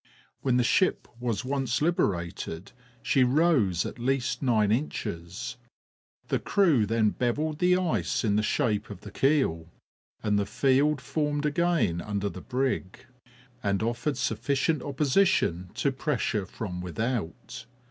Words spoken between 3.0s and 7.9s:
she rose at least nine inches; the crew then bevelled the